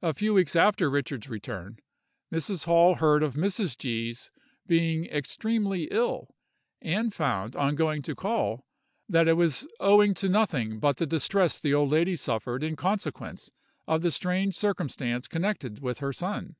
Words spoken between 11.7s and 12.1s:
old